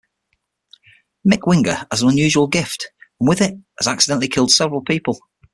Mick 1.25 1.45
Winger 1.45 1.85
has 1.91 2.01
an 2.01 2.09
unusual 2.09 2.47
gift 2.47 2.87
and 3.19 3.29
with 3.29 3.39
it 3.39 3.53
has 3.77 3.87
accidentally 3.87 4.29
killed 4.29 4.49
several 4.49 4.81
people. 4.81 5.19